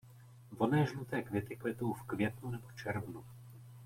[0.51, 3.23] Vonné žluté květy kvetou v květnu nebo červnu.